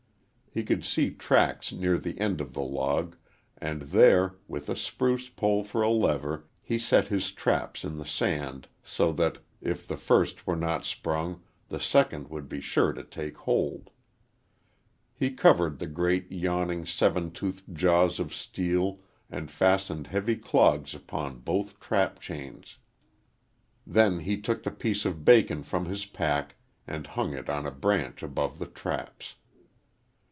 [0.53, 3.15] He could see tracks near the end of the log,
[3.57, 8.05] and there, with a spruce pole for a lever, he set his traps in the
[8.05, 13.01] sand so that, if the first were not sprung, the second would be sure to
[13.01, 13.91] take hold.
[15.13, 18.99] He covered the great, yawning, seven toothed jaws of steel
[19.29, 22.77] and fastened heavy clogs upon both trap chains.
[23.87, 27.71] Then he took the piece of bacon from his pack and hung it on a
[27.71, 29.35] branch above the traps.